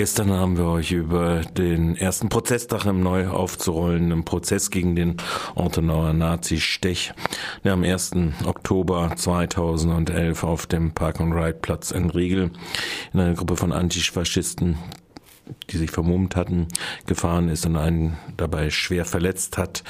Gestern 0.00 0.30
haben 0.30 0.56
wir 0.56 0.64
euch 0.64 0.92
über 0.92 1.42
den 1.42 1.94
ersten 1.94 2.30
Prozesstag 2.30 2.86
im 2.86 3.02
neu 3.02 3.28
aufzurollenden 3.28 4.24
Prozess 4.24 4.70
gegen 4.70 4.96
den 4.96 5.18
Ortenauer 5.54 6.14
Nazi-Stech, 6.14 7.12
der 7.64 7.74
am 7.74 7.84
1. 7.84 8.12
Oktober 8.46 9.12
2011 9.14 10.42
auf 10.42 10.66
dem 10.66 10.92
Park-and-Ride-Platz 10.92 11.90
in 11.90 12.08
Riegel 12.08 12.50
in 13.12 13.20
einer 13.20 13.34
Gruppe 13.34 13.58
von 13.58 13.72
Antifaschisten 13.72 14.78
die 15.70 15.76
sich 15.76 15.90
vermummt 15.90 16.36
hatten, 16.36 16.68
gefahren 17.06 17.48
ist 17.48 17.66
und 17.66 17.76
einen 17.76 18.18
dabei 18.36 18.70
schwer 18.70 19.04
verletzt 19.04 19.58
hat. 19.58 19.82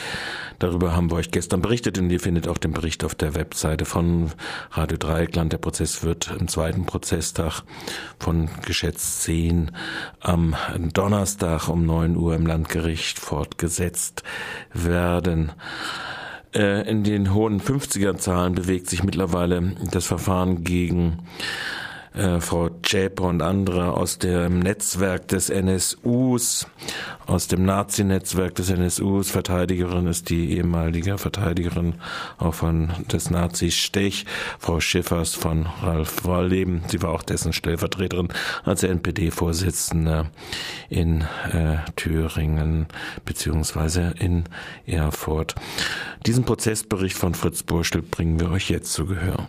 Darüber 0.59 0.95
haben 0.95 1.11
wir 1.11 1.17
euch 1.17 1.31
gestern 1.31 1.63
berichtet 1.63 1.99
und 1.99 2.11
ihr 2.11 2.21
findet 2.21 2.47
auch 2.49 2.59
den 2.59 2.73
Bericht 2.73 3.05
auf 3.05 3.15
der 3.15 3.35
Webseite 3.35 3.85
von 3.85 4.31
Radio 4.73 4.99
Dreieckland. 4.99 5.53
Der 5.53 5.59
Prozess 5.59 6.03
wird 6.03 6.31
im 6.39 6.49
zweiten 6.49 6.85
Prozesstag 6.85 7.63
von 8.19 8.51
geschätzt 8.67 9.23
10 9.23 9.71
am 10.21 10.55
Donnerstag 10.93 11.69
um 11.69 11.87
9 11.87 12.17
Uhr 12.17 12.35
im 12.35 12.47
Landgericht 12.47 13.19
fortgesetzt 13.19 14.23
werden. 14.73 15.53
Äh, 16.55 16.89
in 16.89 17.05
den 17.05 17.33
hohen 17.33 17.61
50er 17.61 18.17
Zahlen 18.17 18.55
bewegt 18.55 18.89
sich 18.89 19.05
mittlerweile 19.05 19.77
das 19.91 20.07
Verfahren 20.07 20.65
gegen 20.65 21.21
äh, 22.15 22.41
Frau 22.41 22.70
Zschäpe 22.91 23.23
und 23.23 23.41
andere 23.41 23.97
aus 23.97 24.19
dem 24.19 24.59
Netzwerk 24.59 25.29
des 25.29 25.49
NSUs, 25.49 26.67
aus 27.25 27.47
dem 27.47 27.65
Nazi-Netzwerk 27.65 28.57
des 28.57 28.69
NSUs. 28.69 29.31
Verteidigerin 29.31 30.09
ist 30.09 30.29
die 30.29 30.57
ehemalige 30.57 31.17
Verteidigerin 31.17 31.95
auch 32.39 32.55
von 32.55 32.91
des 33.13 33.31
Nazis 33.31 33.77
Stech, 33.77 34.27
Frau 34.59 34.81
Schiffers 34.81 35.37
von 35.37 35.69
Ralf 35.81 36.25
Walleben. 36.25 36.83
Sie 36.89 37.01
war 37.01 37.11
auch 37.11 37.23
dessen 37.23 37.53
Stellvertreterin 37.53 38.27
als 38.65 38.83
NPD-Vorsitzende 38.83 40.29
in 40.89 41.21
äh, 41.53 41.77
Thüringen 41.95 42.89
beziehungsweise 43.25 44.15
in 44.19 44.47
Erfurt. 44.87 45.55
Diesen 46.27 46.43
Prozessbericht 46.43 47.17
von 47.17 47.37
Fritz 47.37 47.63
Burschel 47.63 48.03
bringen 48.03 48.41
wir 48.41 48.51
euch 48.51 48.69
jetzt 48.69 48.93
zu 48.93 49.07
Gehör. 49.07 49.49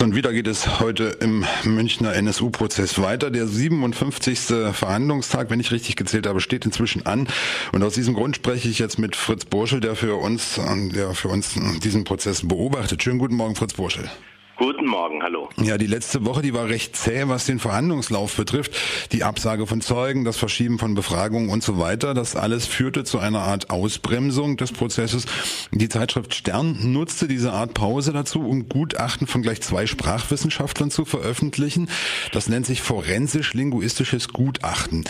Und 0.00 0.14
wieder 0.14 0.32
geht 0.32 0.46
es 0.46 0.78
heute 0.78 1.16
im 1.20 1.44
Münchner 1.64 2.14
NSU-Prozess 2.14 3.02
weiter. 3.02 3.32
Der 3.32 3.48
57. 3.48 4.38
Verhandlungstag, 4.72 5.50
wenn 5.50 5.58
ich 5.58 5.72
richtig 5.72 5.96
gezählt 5.96 6.28
habe, 6.28 6.40
steht 6.40 6.64
inzwischen 6.64 7.04
an. 7.04 7.26
Und 7.72 7.82
aus 7.82 7.94
diesem 7.94 8.14
Grund 8.14 8.36
spreche 8.36 8.68
ich 8.68 8.78
jetzt 8.78 9.00
mit 9.00 9.16
Fritz 9.16 9.44
Burschel, 9.44 9.80
der 9.80 9.96
für 9.96 10.14
uns, 10.14 10.60
der 10.94 11.14
für 11.14 11.28
uns 11.28 11.56
diesen 11.82 12.04
Prozess 12.04 12.46
beobachtet. 12.46 13.02
Schönen 13.02 13.18
guten 13.18 13.34
Morgen, 13.34 13.56
Fritz 13.56 13.74
Burschel. 13.74 14.08
Guten 14.58 14.86
Morgen, 14.86 15.22
hallo. 15.22 15.48
Ja, 15.62 15.78
die 15.78 15.86
letzte 15.86 16.24
Woche, 16.24 16.42
die 16.42 16.52
war 16.52 16.68
recht 16.68 16.96
zäh, 16.96 17.28
was 17.28 17.46
den 17.46 17.60
Verhandlungslauf 17.60 18.34
betrifft. 18.34 18.74
Die 19.12 19.22
Absage 19.22 19.68
von 19.68 19.80
Zeugen, 19.80 20.24
das 20.24 20.36
Verschieben 20.36 20.80
von 20.80 20.96
Befragungen 20.96 21.48
und 21.48 21.62
so 21.62 21.78
weiter. 21.78 22.12
Das 22.12 22.34
alles 22.34 22.66
führte 22.66 23.04
zu 23.04 23.20
einer 23.20 23.42
Art 23.42 23.70
Ausbremsung 23.70 24.56
des 24.56 24.72
Prozesses. 24.72 25.26
Die 25.70 25.88
Zeitschrift 25.88 26.34
Stern 26.34 26.92
nutzte 26.92 27.28
diese 27.28 27.52
Art 27.52 27.72
Pause 27.72 28.12
dazu, 28.12 28.40
um 28.40 28.68
Gutachten 28.68 29.28
von 29.28 29.42
gleich 29.42 29.60
zwei 29.60 29.86
Sprachwissenschaftlern 29.86 30.90
zu 30.90 31.04
veröffentlichen. 31.04 31.88
Das 32.32 32.48
nennt 32.48 32.66
sich 32.66 32.82
forensisch-linguistisches 32.82 34.30
Gutachten. 34.32 35.04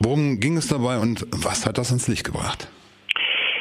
Worum 0.00 0.40
ging 0.40 0.56
es 0.56 0.68
dabei 0.68 1.00
und 1.00 1.26
was 1.32 1.66
hat 1.66 1.76
das 1.76 1.88
ans 1.88 2.08
Licht 2.08 2.24
gebracht? 2.24 2.68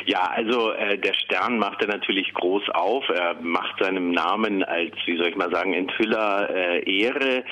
Ja, 0.05 0.29
also 0.35 0.71
äh, 0.71 0.99
der 0.99 1.15
Stern 1.15 1.57
macht 1.57 1.81
er 1.81 1.87
natürlich 1.87 2.31
groß 2.35 2.69
auf. 2.69 3.09
Er 3.09 3.35
macht 3.41 3.83
seinem 3.83 4.11
Namen 4.11 4.63
als, 4.63 4.93
wie 5.05 5.17
soll 5.17 5.29
ich 5.29 5.35
mal 5.35 5.49
sagen, 5.49 5.73
Enthüller 5.73 6.47
äh, 6.49 7.01
Ehre. 7.01 7.43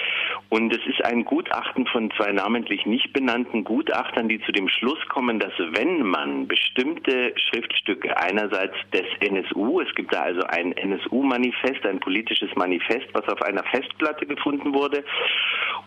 Und 0.50 0.72
es 0.72 0.86
ist 0.86 1.04
ein 1.04 1.26
Gutachten 1.26 1.88
von 1.88 2.12
zwei 2.12 2.32
namentlich 2.32 2.86
nicht 2.86 3.12
benannten 3.12 3.64
Gutachtern, 3.64 4.30
die 4.30 4.40
zu 4.42 4.52
dem 4.52 4.70
Schluss 4.70 5.00
kommen, 5.10 5.40
dass 5.40 5.54
wenn 5.58 6.04
man 6.04 6.48
bestimmte 6.48 7.34
Schriftstücke 7.38 8.16
einerseits 8.18 8.76
des 8.92 9.06
NSU, 9.20 9.82
es 9.82 9.94
gibt 9.96 10.14
da 10.14 10.22
also 10.22 10.44
ein 10.44 10.74
NSU-Manifest, 10.74 11.84
ein 11.88 12.00
politisches 12.00 12.50
Manifest, 12.56 13.08
was 13.14 13.28
auf 13.30 13.42
einer 13.42 13.64
Festplatte 13.64 14.28
gefunden 14.28 14.76
wurde, 14.76 15.04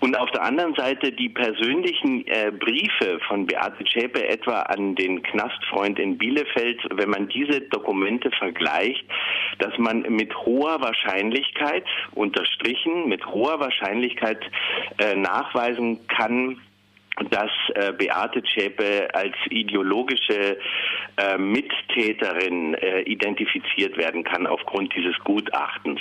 und 0.00 0.16
auf 0.18 0.30
der 0.30 0.42
anderen 0.42 0.74
Seite 0.74 1.12
die 1.12 1.28
persönlichen 1.28 2.26
äh, 2.26 2.50
Briefe 2.50 3.18
von 3.28 3.46
Beate 3.46 3.84
Zschäpe 3.84 4.28
etwa 4.28 4.60
an 4.62 4.94
den 4.94 5.22
Knastfreund 5.22 5.98
in 5.98 6.18
Bielefeld, 6.18 6.80
wenn 6.94 7.10
man 7.10 7.28
diese 7.28 7.60
Dokumente 7.62 8.30
vergleicht, 8.32 9.04
dass 9.58 9.76
man 9.78 10.02
mit 10.02 10.34
hoher 10.36 10.80
Wahrscheinlichkeit, 10.80 11.84
unterstrichen, 12.14 13.08
mit 13.08 13.24
hoher 13.26 13.60
Wahrscheinlichkeit 13.60 14.40
äh, 14.98 15.14
nachweisen 15.14 16.06
kann, 16.08 16.58
dass 17.30 17.50
äh, 17.74 17.92
Beate 17.92 18.42
Zschäpe 18.42 19.08
als 19.14 19.34
ideologische 19.48 20.58
äh, 21.16 21.38
Mittäterin 21.38 22.74
äh, 22.74 23.02
identifiziert 23.02 23.96
werden 23.96 24.22
kann 24.22 24.46
aufgrund 24.46 24.94
dieses 24.94 25.18
Gutachtens. 25.24 26.00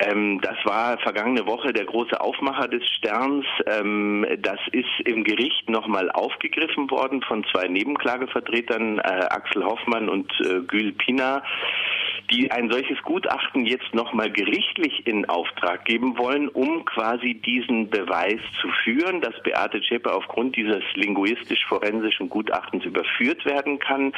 Ähm, 0.00 0.40
das 0.42 0.56
war 0.64 0.98
vergangene 0.98 1.46
Woche 1.46 1.72
der 1.72 1.84
große 1.84 2.20
Aufmacher 2.20 2.68
des 2.68 2.86
Sterns. 2.88 3.44
Ähm, 3.66 4.26
das 4.38 4.60
ist 4.72 5.00
im 5.04 5.24
Gericht 5.24 5.68
nochmal 5.68 6.10
aufgegriffen 6.10 6.90
worden 6.90 7.22
von 7.22 7.44
zwei 7.52 7.66
Nebenklagevertretern, 7.68 8.98
äh, 8.98 9.26
Axel 9.30 9.64
Hoffmann 9.64 10.08
und 10.08 10.30
äh, 10.40 10.60
Gül 10.66 10.92
Pina 10.92 11.42
die 12.30 12.50
ein 12.50 12.70
solches 12.70 13.00
Gutachten 13.02 13.64
jetzt 13.64 13.94
nochmal 13.94 14.30
gerichtlich 14.30 15.06
in 15.06 15.28
Auftrag 15.28 15.84
geben 15.84 16.18
wollen, 16.18 16.48
um 16.48 16.84
quasi 16.84 17.34
diesen 17.34 17.88
Beweis 17.90 18.40
zu 18.60 18.68
führen, 18.84 19.20
dass 19.20 19.42
Beate 19.42 19.80
Zschäpe 19.80 20.12
aufgrund 20.12 20.56
dieses 20.56 20.82
linguistisch-forensischen 20.94 22.28
Gutachtens 22.28 22.84
überführt 22.84 23.44
werden 23.44 23.78
kann. 23.78 24.12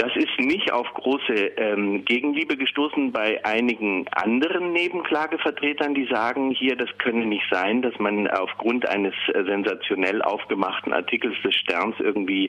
Das 0.00 0.16
ist 0.16 0.38
nicht 0.38 0.72
auf 0.72 0.86
große 0.94 1.34
ähm, 1.34 2.06
Gegenliebe 2.06 2.56
gestoßen 2.56 3.12
bei 3.12 3.44
einigen 3.44 4.08
anderen 4.08 4.72
Nebenklagevertretern, 4.72 5.94
die 5.94 6.06
sagen, 6.06 6.52
hier, 6.52 6.74
das 6.74 6.88
könne 6.96 7.26
nicht 7.26 7.44
sein, 7.50 7.82
dass 7.82 7.98
man 7.98 8.26
aufgrund 8.26 8.88
eines 8.88 9.12
äh, 9.34 9.44
sensationell 9.44 10.22
aufgemachten 10.22 10.94
Artikels 10.94 11.36
des 11.44 11.54
Sterns 11.54 11.96
irgendwie 11.98 12.48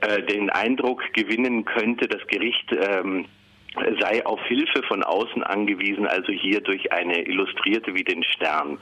äh, 0.00 0.22
den 0.22 0.48
Eindruck 0.48 1.02
gewinnen 1.12 1.66
könnte, 1.66 2.08
das 2.08 2.26
Gericht 2.28 2.72
ähm, 2.72 3.26
sei 4.00 4.24
auf 4.26 4.40
Hilfe 4.46 4.82
von 4.82 5.02
außen 5.02 5.42
angewiesen, 5.42 6.06
also 6.06 6.32
hier 6.32 6.60
durch 6.60 6.92
eine 6.92 7.26
Illustrierte 7.26 7.94
wie 7.94 8.04
den 8.04 8.22
Stern. 8.24 8.78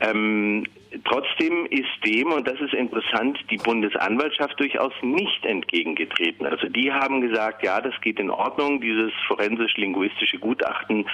Ähm, 0.00 0.64
trotzdem 1.04 1.66
ist 1.66 1.88
dem, 2.04 2.32
und 2.32 2.46
das 2.46 2.60
ist 2.60 2.74
interessant, 2.74 3.38
die 3.50 3.56
Bundesanwaltschaft 3.56 4.58
durchaus 4.58 4.92
nicht 5.02 5.44
entgegengetreten. 5.44 6.46
Also 6.46 6.68
die 6.68 6.92
haben 6.92 7.20
gesagt, 7.20 7.64
ja, 7.64 7.80
das 7.80 7.94
geht 8.00 8.18
in 8.18 8.30
Ordnung, 8.30 8.80
dieses 8.80 9.12
forensisch-linguistische 9.28 10.38
Gutachten 10.38 11.06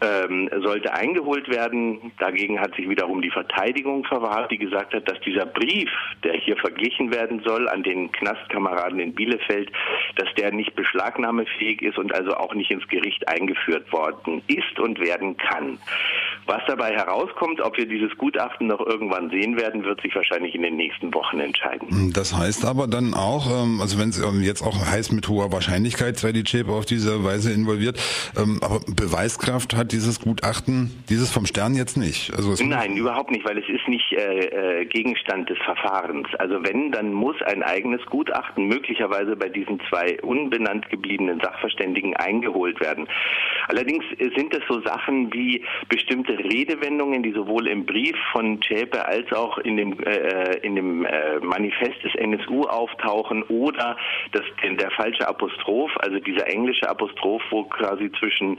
ähm, 0.00 0.48
sollte 0.62 0.92
eingeholt 0.92 1.48
werden. 1.48 2.12
Dagegen 2.18 2.60
hat 2.60 2.74
sich 2.76 2.88
wiederum 2.88 3.22
die 3.22 3.30
Verteidigung 3.30 4.04
verwahrt, 4.04 4.50
die 4.50 4.58
gesagt 4.58 4.94
hat, 4.94 5.08
dass 5.08 5.20
dieser 5.20 5.46
Brief, 5.46 5.90
der 6.22 6.34
hier 6.34 6.56
verglichen 6.56 7.12
werden 7.12 7.42
soll 7.44 7.68
an 7.68 7.82
den 7.82 8.12
Knastkameraden 8.12 9.00
in 9.00 9.14
Bielefeld, 9.14 9.70
dass 10.16 10.32
der 10.34 10.52
nicht 10.52 10.74
beschlagnahmefähig 10.74 11.82
ist 11.82 11.98
und 11.98 12.14
also 12.14 12.34
auch 12.34 12.54
nicht 12.54 12.70
ins 12.70 12.86
Gericht 12.88 13.26
eingeführt 13.28 13.90
worden 13.92 14.42
ist 14.46 14.78
und 14.78 15.00
werden 15.00 15.36
kann. 15.36 15.78
Was 16.48 16.62
dabei 16.66 16.94
herauskommt, 16.94 17.60
ob 17.60 17.76
wir 17.76 17.84
dieses 17.84 18.16
Gutachten 18.16 18.68
noch 18.68 18.80
irgendwann 18.80 19.28
sehen 19.28 19.58
werden, 19.58 19.84
wird 19.84 20.00
sich 20.00 20.14
wahrscheinlich 20.14 20.54
in 20.54 20.62
den 20.62 20.76
nächsten 20.76 21.12
Wochen 21.12 21.40
entscheiden. 21.40 22.10
Das 22.14 22.34
heißt 22.34 22.64
aber 22.64 22.86
dann 22.86 23.12
auch, 23.12 23.46
ähm, 23.50 23.82
also 23.82 23.98
wenn 23.98 24.08
es 24.08 24.18
ähm, 24.18 24.40
jetzt 24.40 24.62
auch 24.62 24.74
heißt, 24.74 25.12
mit 25.12 25.28
hoher 25.28 25.52
Wahrscheinlichkeit 25.52 26.16
sei 26.16 26.32
die 26.32 26.44
Chip 26.44 26.70
auf 26.70 26.86
diese 26.86 27.22
Weise 27.22 27.52
involviert, 27.52 28.00
ähm, 28.34 28.60
aber 28.62 28.80
Beweiskraft 28.80 29.76
hat 29.76 29.92
dieses 29.92 30.20
Gutachten, 30.20 31.04
dieses 31.10 31.30
vom 31.30 31.44
Stern 31.44 31.74
jetzt 31.74 31.98
nicht. 31.98 32.32
Also 32.34 32.54
Nein, 32.64 32.96
überhaupt 32.96 33.30
nicht, 33.30 33.44
weil 33.46 33.58
es 33.58 33.68
ist 33.68 33.86
nicht 33.86 34.10
äh, 34.12 34.80
äh, 34.80 34.84
Gegenstand 34.86 35.50
des 35.50 35.58
Verfahrens. 35.58 36.28
Also 36.38 36.64
wenn, 36.64 36.92
dann 36.92 37.12
muss 37.12 37.36
ein 37.42 37.62
eigenes 37.62 38.00
Gutachten 38.06 38.68
möglicherweise 38.68 39.36
bei 39.36 39.50
diesen 39.50 39.80
zwei 39.90 40.18
unbenannt 40.22 40.88
gebliebenen 40.88 41.40
Sachverständigen 41.40 42.16
eingeholt 42.16 42.80
werden. 42.80 43.06
Allerdings 43.68 44.04
sind 44.18 44.54
es 44.54 44.62
so 44.68 44.80
Sachen 44.80 45.32
wie 45.32 45.64
bestimmte 45.88 46.38
Redewendungen, 46.38 47.22
die 47.22 47.32
sowohl 47.32 47.68
im 47.68 47.84
Brief 47.84 48.16
von 48.32 48.60
Zschäpe 48.62 49.06
als 49.06 49.30
auch 49.32 49.58
in 49.58 49.76
dem, 49.76 49.98
äh, 50.02 50.56
in 50.58 50.74
dem 50.74 51.04
äh, 51.04 51.38
Manifest 51.40 52.02
des 52.02 52.14
NSU 52.14 52.62
auftauchen 52.64 53.42
oder 53.44 53.96
das, 54.32 54.42
der 54.62 54.90
falsche 54.92 55.28
Apostroph, 55.28 55.90
also 55.98 56.18
dieser 56.18 56.46
englische 56.48 56.88
Apostroph, 56.88 57.42
wo 57.50 57.64
quasi 57.64 58.10
zwischen 58.18 58.58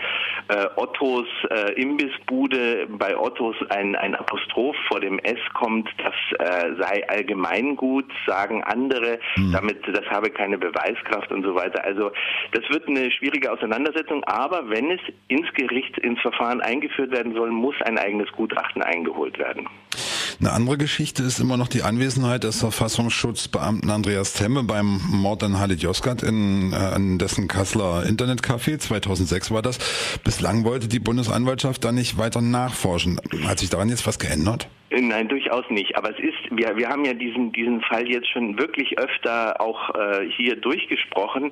äh, 0.49 0.67
Ottos 0.75 1.27
äh, 1.49 1.73
Imbissbude 1.73 2.87
bei 2.89 3.17
Ottos 3.17 3.55
ein, 3.69 3.95
ein 3.95 4.15
Apostroph 4.15 4.77
vor 4.87 4.99
dem 4.99 5.19
S 5.19 5.39
kommt, 5.53 5.89
das 5.97 6.13
äh, 6.39 6.75
sei 6.79 7.09
allgemeingut, 7.09 8.05
sagen 8.27 8.63
andere, 8.63 9.19
mhm. 9.35 9.51
damit 9.51 9.79
das 9.87 10.05
habe 10.09 10.29
keine 10.29 10.57
Beweiskraft 10.57 11.31
und 11.31 11.43
so 11.43 11.55
weiter. 11.55 11.83
Also 11.83 12.11
das 12.51 12.63
wird 12.69 12.87
eine 12.87 13.11
schwierige 13.11 13.51
Auseinandersetzung, 13.51 14.23
aber 14.25 14.69
wenn 14.69 14.91
es 14.91 14.98
ins 15.27 15.51
Gericht, 15.53 15.97
ins 15.99 16.19
Verfahren 16.21 16.61
eingeführt 16.61 17.11
werden 17.11 17.33
soll, 17.33 17.51
muss 17.51 17.75
ein 17.83 17.97
eigenes 17.97 18.31
Gutachten 18.31 18.81
eingeholt 18.81 19.37
werden. 19.37 19.67
Eine 20.39 20.51
andere 20.53 20.77
Geschichte 20.77 21.23
ist 21.23 21.39
immer 21.39 21.57
noch 21.57 21.67
die 21.67 21.83
Anwesenheit 21.83 22.45
des 22.45 22.61
Verfassungsschutzbeamten 22.61 23.89
Andreas 23.89 24.33
Temme 24.33 24.63
beim 24.63 25.01
Mord 25.11 25.43
an 25.43 25.59
Halit 25.59 25.81
Yozgat 25.81 26.23
in, 26.23 26.71
äh, 26.71 26.95
in 26.95 27.17
dessen 27.17 27.47
Kasseler 27.49 28.03
Internetcafé. 28.07 28.77
2006 28.77 29.51
war 29.51 29.61
das. 29.61 29.79
Bislang 30.23 30.63
wollte 30.63 30.87
die 30.87 30.99
Bundesanwaltschaft 30.99 31.83
da 31.83 31.91
nicht 31.91 32.17
weiter 32.17 32.41
nachforschen. 32.41 33.19
Hat 33.45 33.59
sich 33.59 33.69
daran 33.69 33.89
jetzt 33.89 34.07
was 34.07 34.17
geändert? 34.17 34.69
Nein, 34.91 35.27
durchaus 35.27 35.65
nicht. 35.69 35.97
Aber 35.97 36.11
es 36.11 36.19
ist, 36.19 36.37
wir, 36.51 36.77
wir 36.77 36.87
haben 36.87 37.03
ja 37.03 37.13
diesen, 37.13 37.51
diesen 37.51 37.81
Fall 37.81 38.07
jetzt 38.07 38.29
schon 38.29 38.57
wirklich 38.57 38.97
öfter 38.97 39.59
auch 39.59 39.93
äh, 39.93 40.29
hier 40.37 40.55
durchgesprochen. 40.55 41.51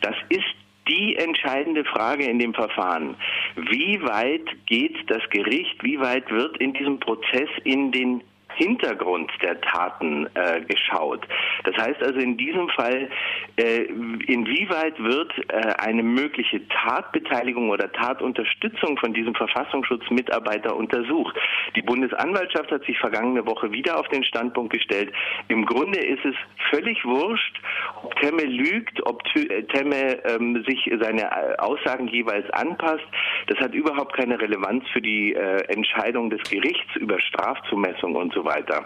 Das 0.00 0.16
ist 0.28 0.44
die 0.88 1.16
entscheidende 1.16 1.84
Frage 1.84 2.24
in 2.24 2.38
dem 2.38 2.54
Verfahren. 2.54 3.16
Wie 3.56 4.00
weit 4.02 4.46
geht 4.66 4.96
das 5.08 5.22
Gericht, 5.30 5.82
wie 5.82 5.98
weit 6.00 6.30
wird 6.30 6.58
in 6.58 6.72
diesem 6.72 7.00
Prozess 7.00 7.48
in 7.64 7.90
den 7.92 8.22
Hintergrund 8.56 9.30
der 9.42 9.60
Taten 9.60 10.26
äh, 10.34 10.60
geschaut. 10.62 11.26
Das 11.64 11.76
heißt 11.76 12.02
also 12.02 12.18
in 12.18 12.36
diesem 12.36 12.68
Fall, 12.70 13.08
äh, 13.56 13.84
inwieweit 14.26 14.98
wird 15.02 15.32
äh, 15.48 15.74
eine 15.78 16.02
mögliche 16.02 16.66
Tatbeteiligung 16.68 17.70
oder 17.70 17.90
Tatunterstützung 17.92 18.96
von 18.98 19.12
diesem 19.14 19.34
Verfassungsschutzmitarbeiter 19.34 20.74
untersucht. 20.74 21.36
Die 21.76 21.82
Bundesanwaltschaft 21.82 22.70
hat 22.70 22.84
sich 22.84 22.98
vergangene 22.98 23.46
Woche 23.46 23.72
wieder 23.72 23.98
auf 23.98 24.08
den 24.08 24.24
Standpunkt 24.24 24.72
gestellt, 24.72 25.12
im 25.48 25.66
Grunde 25.66 25.98
ist 25.98 26.24
es 26.24 26.34
völlig 26.70 27.04
wurscht, 27.04 27.60
ob 28.02 28.14
Temme 28.20 28.44
lügt, 28.44 29.04
ob 29.06 29.22
äh, 29.36 29.62
Temme 29.64 30.24
ähm, 30.24 30.64
sich 30.66 30.90
seine 31.00 31.22
äh, 31.22 31.56
Aussagen 31.58 32.08
jeweils 32.08 32.48
anpasst. 32.50 33.04
Das 33.46 33.58
hat 33.58 33.74
überhaupt 33.74 34.16
keine 34.16 34.40
Relevanz 34.40 34.84
für 34.92 35.00
die 35.00 35.34
äh, 35.34 35.64
Entscheidung 35.68 36.30
des 36.30 36.42
Gerichts 36.50 36.96
über 36.96 37.20
Strafzumessung 37.20 38.14
und 38.14 38.32
so 38.32 38.43
weiter. 38.44 38.84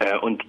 Äh, 0.00 0.16
und 0.18 0.42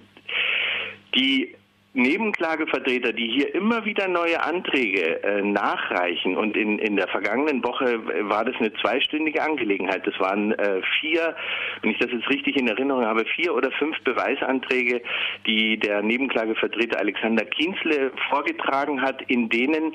die 1.14 1.54
Nebenklagevertreter, 1.94 3.12
die 3.12 3.28
hier 3.28 3.54
immer 3.54 3.84
wieder 3.84 4.06
neue 4.08 4.42
Anträge 4.42 5.22
äh, 5.24 5.42
nachreichen 5.42 6.36
und 6.36 6.56
in, 6.56 6.78
in 6.78 6.96
der 6.96 7.08
vergangenen 7.08 7.64
Woche 7.64 7.98
war 8.28 8.44
das 8.44 8.54
eine 8.60 8.72
zweistündige 8.74 9.42
Angelegenheit. 9.42 10.06
Das 10.06 10.18
waren 10.20 10.52
äh, 10.52 10.80
vier, 11.00 11.34
wenn 11.82 11.90
ich 11.90 11.98
das 11.98 12.12
jetzt 12.12 12.28
richtig 12.28 12.56
in 12.56 12.68
Erinnerung 12.68 13.04
habe, 13.04 13.24
vier 13.24 13.54
oder 13.54 13.72
fünf 13.72 13.98
Beweisanträge, 14.04 15.02
die 15.46 15.78
der 15.78 16.02
Nebenklagevertreter 16.02 16.98
Alexander 17.00 17.44
Kienzle 17.44 18.12
vorgetragen 18.28 19.02
hat, 19.02 19.22
in 19.22 19.48
denen 19.48 19.94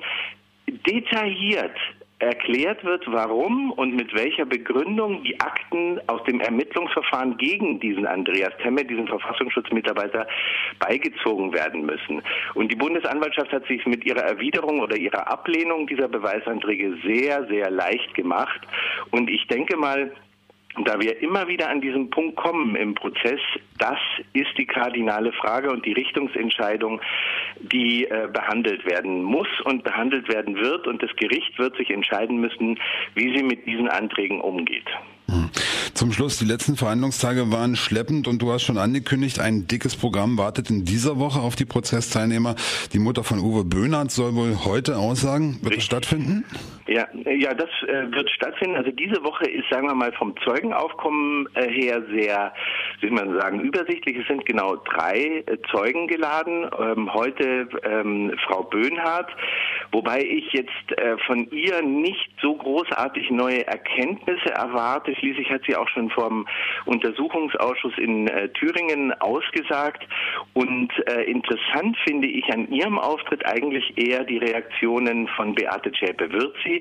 detailliert 0.68 1.78
erklärt 2.24 2.84
wird, 2.84 3.04
warum 3.08 3.72
und 3.72 3.96
mit 3.96 4.14
welcher 4.14 4.46
Begründung 4.46 5.24
die 5.24 5.40
Akten 5.40 6.00
aus 6.08 6.24
dem 6.24 6.40
Ermittlungsverfahren 6.40 7.38
gegen 7.38 7.80
diesen 7.80 8.06
Andreas 8.06 8.54
Temme, 8.62 8.84
diesen 8.86 9.08
Verfassungsschutzmitarbeiter, 9.08 10.28
beigezogen 10.80 11.54
werden 11.54 11.86
müssen. 11.86 12.22
Und 12.54 12.72
die 12.72 12.76
Bundesanwaltschaft 12.76 13.52
hat 13.52 13.66
sich 13.68 13.86
mit 13.86 14.06
ihrer 14.06 14.22
Erwiderung 14.22 14.80
oder 14.80 14.96
ihrer 14.96 15.28
Ablehnung 15.28 15.88
dieser 15.88 16.08
Beweisanträge 16.08 16.96
sehr, 17.06 17.46
sehr 17.48 17.70
leicht 17.70 18.14
gemacht. 18.14 18.62
Und 19.12 19.30
ich 19.30 19.46
denke 19.48 19.78
mal, 19.78 20.12
da 20.86 21.00
wir 21.00 21.22
immer 21.22 21.48
wieder 21.48 21.70
an 21.70 21.82
diesen 21.82 22.10
Punkt 22.10 22.36
kommen 22.36 22.76
im 22.76 22.96
Prozess, 22.96 23.40
das 23.78 24.00
ist 24.34 24.58
die 24.58 24.66
kardinale 24.66 25.32
Frage 25.34 25.72
und 25.72 25.86
die 25.86 25.94
Richtungsentscheidung, 25.94 27.00
die 27.60 28.06
äh, 28.06 28.28
behandelt 28.32 28.86
werden 28.86 29.22
muss 29.22 29.48
und 29.66 29.84
behandelt 29.84 30.28
werden 30.30 30.56
wird. 30.56 30.88
Und 30.88 31.04
das 31.04 31.16
Gericht 31.16 31.58
wird 31.60 31.78
sich 31.78 31.92
entscheiden 31.92 32.38
müssen, 32.38 32.80
wie 33.14 33.36
sie 33.36 33.44
mit 33.44 33.68
diesen 33.68 33.88
Anträgen 33.88 34.42
umgeht. 34.42 34.88
Hm. 35.30 35.50
Zum 35.94 36.12
Schluss, 36.12 36.40
die 36.40 36.46
letzten 36.46 36.76
Verhandlungstage 36.76 37.52
waren 37.52 37.76
schleppend 37.76 38.28
und 38.28 38.42
du 38.42 38.52
hast 38.52 38.64
schon 38.64 38.80
angekündigt, 38.80 39.40
ein 39.40 39.68
dickes 39.68 39.96
Programm 39.96 40.38
wartet 40.38 40.72
in 40.72 40.86
dieser 40.86 41.20
Woche 41.20 41.40
auf 41.40 41.56
die 41.56 41.66
Prozessteilnehmer. 41.66 42.56
Die 42.94 43.00
Mutter 43.00 43.24
von 43.24 43.40
Uwe 43.40 43.64
Böhnert 43.64 44.12
soll 44.12 44.34
wohl 44.34 44.66
heute 44.66 44.98
aussagen. 44.98 45.60
Wird 45.62 45.78
es 45.78 45.84
stattfinden? 45.84 46.46
Ja, 46.86 47.08
ja, 47.14 47.54
das 47.54 47.70
äh, 47.88 48.12
wird 48.12 48.30
stattfinden. 48.30 48.76
Also 48.76 48.92
diese 48.92 49.24
Woche 49.24 49.46
ist, 49.50 49.70
sagen 49.70 49.88
wir 49.88 49.96
mal, 49.96 50.12
vom 50.14 50.36
Zeugenaufkommen 50.44 51.48
äh, 51.54 51.70
her 51.70 52.04
sehr, 52.12 52.54
wie 53.00 53.10
man 53.10 53.40
sagen, 53.40 53.62
übersichtlich. 53.62 54.18
Es 54.18 54.28
sind 54.28 54.46
genau 54.46 54.76
drei 54.76 55.44
äh, 55.46 55.58
Zeugen 55.72 56.08
geladen. 56.08 56.70
Ähm, 56.78 57.14
heute 57.14 57.70
ähm, 57.84 58.34
Frau 58.46 58.64
Böhnhardt, 58.64 59.32
wobei 59.94 60.24
ich 60.24 60.52
jetzt 60.52 60.92
äh, 60.98 61.18
von 61.26 61.50
ihr 61.52 61.82
nicht 61.82 62.30
so 62.42 62.54
großartig 62.56 63.32
neue 63.32 63.66
Erkenntnisse 63.66 64.50
erwarte. 64.54 65.16
Schließlich 65.16 65.50
hat 65.52 65.62
sie 65.66 65.78
auch 65.78 65.88
schon 65.88 66.10
vom 66.10 66.46
Untersuchungsausschuss 66.86 67.98
in 67.98 68.28
äh, 68.28 68.50
Thüringen 68.50 69.14
ausgesagt. 69.22 70.06
Und 70.54 70.92
äh, 71.08 71.24
interessant 71.24 71.96
finde 72.06 72.28
ich 72.28 72.52
an 72.52 72.70
ihrem 72.70 73.00
Auftritt 73.00 73.46
eigentlich 73.46 73.98
eher 73.98 74.26
die 74.26 74.38
Reaktionen 74.38 75.30
von 75.30 75.56
Beate 75.56 75.94
Zschäpe-Würzi 75.94 76.73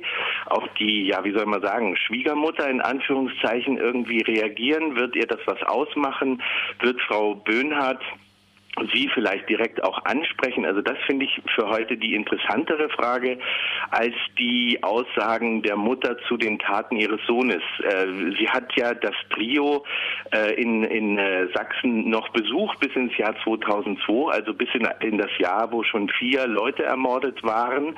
auf 0.46 0.64
die, 0.78 1.06
ja, 1.06 1.24
wie 1.24 1.32
soll 1.32 1.46
man 1.46 1.60
sagen, 1.60 1.96
Schwiegermutter 1.96 2.68
in 2.68 2.80
Anführungszeichen 2.80 3.76
irgendwie 3.76 4.22
reagieren? 4.22 4.96
Wird 4.96 5.16
ihr 5.16 5.26
das 5.26 5.40
was 5.46 5.62
ausmachen? 5.64 6.42
Wird 6.80 7.00
Frau 7.02 7.34
Böhnhardt 7.34 8.02
Sie 8.94 9.08
vielleicht 9.12 9.48
direkt 9.48 9.84
auch 9.84 10.04
ansprechen. 10.06 10.64
Also 10.64 10.80
das 10.80 10.96
finde 11.06 11.26
ich 11.26 11.42
für 11.54 11.68
heute 11.68 11.96
die 11.96 12.14
interessantere 12.14 12.88
Frage 12.88 13.38
als 13.90 14.14
die 14.38 14.82
Aussagen 14.82 15.62
der 15.62 15.76
Mutter 15.76 16.16
zu 16.26 16.38
den 16.38 16.58
Taten 16.58 16.96
ihres 16.96 17.20
Sohnes. 17.26 17.62
Äh, 17.84 18.06
sie 18.38 18.48
hat 18.48 18.74
ja 18.76 18.94
das 18.94 19.14
Trio 19.30 19.84
äh, 20.34 20.54
in, 20.54 20.84
in 20.84 21.18
äh, 21.18 21.48
Sachsen 21.54 22.08
noch 22.08 22.30
besucht 22.30 22.80
bis 22.80 22.94
ins 22.96 23.16
Jahr 23.18 23.34
2002, 23.44 24.32
also 24.32 24.54
bis 24.54 24.68
in, 24.72 24.88
in 25.00 25.18
das 25.18 25.30
Jahr, 25.38 25.70
wo 25.70 25.82
schon 25.82 26.08
vier 26.08 26.46
Leute 26.46 26.84
ermordet 26.84 27.42
waren 27.42 27.94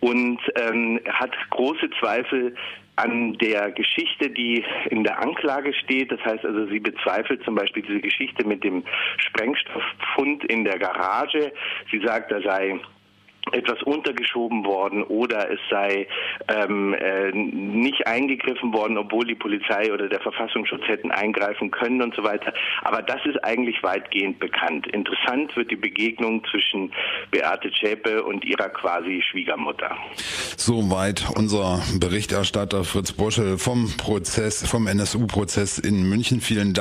und 0.00 0.38
ähm, 0.56 1.00
hat 1.08 1.32
große 1.50 1.90
Zweifel 1.98 2.54
an 2.96 3.36
der 3.38 3.72
Geschichte, 3.72 4.30
die 4.30 4.64
in 4.90 5.04
der 5.04 5.20
Anklage 5.20 5.72
steht. 5.74 6.12
Das 6.12 6.20
heißt 6.24 6.44
also, 6.44 6.66
sie 6.66 6.80
bezweifelt 6.80 7.42
zum 7.44 7.54
Beispiel 7.54 7.82
diese 7.82 8.00
Geschichte 8.00 8.46
mit 8.46 8.62
dem 8.62 8.84
Sprengstofffund 9.18 10.44
in 10.44 10.64
der 10.64 10.78
Garage. 10.78 11.52
Sie 11.90 12.00
sagt, 12.04 12.30
da 12.30 12.40
sei 12.40 12.78
etwas 13.54 13.82
untergeschoben 13.82 14.64
worden 14.64 15.02
oder 15.04 15.50
es 15.50 15.60
sei 15.70 16.06
ähm, 16.48 16.94
äh, 16.94 17.30
nicht 17.32 18.06
eingegriffen 18.06 18.72
worden, 18.72 18.98
obwohl 18.98 19.26
die 19.26 19.34
Polizei 19.34 19.92
oder 19.92 20.08
der 20.08 20.20
Verfassungsschutz 20.20 20.82
hätten 20.86 21.10
eingreifen 21.10 21.70
können 21.70 22.02
und 22.02 22.14
so 22.14 22.22
weiter. 22.22 22.52
Aber 22.82 23.02
das 23.02 23.20
ist 23.24 23.42
eigentlich 23.44 23.82
weitgehend 23.82 24.38
bekannt. 24.38 24.86
Interessant 24.88 25.56
wird 25.56 25.70
die 25.70 25.76
Begegnung 25.76 26.42
zwischen 26.50 26.92
Beate 27.30 27.70
Zschäpe 27.72 28.22
und 28.24 28.44
ihrer 28.44 28.68
quasi 28.68 29.22
Schwiegermutter. 29.30 29.96
Soweit 30.56 31.26
unser 31.36 31.80
Berichterstatter 32.00 32.84
Fritz 32.84 33.12
Buschel 33.12 33.58
vom 33.58 33.92
Prozess, 33.96 34.66
vom 34.66 34.86
NSU-Prozess 34.86 35.78
in 35.78 36.08
München. 36.08 36.40
Vielen 36.40 36.64
Dank. 36.64 36.72